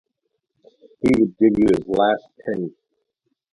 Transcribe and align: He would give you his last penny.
He 1.03 1.11
would 1.15 1.37
give 1.37 1.59
you 1.59 1.65
his 1.69 1.87
last 1.87 2.25
penny. 2.43 2.73